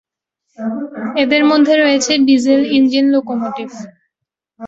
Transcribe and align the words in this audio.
এদের 1.23 1.43
মধ্যে 1.51 1.73
রয়েছে 1.77 2.11
ডিজেল 2.27 2.61
ইঞ্জিন 2.77 3.05
লোকোমোটিভ। 3.15 3.69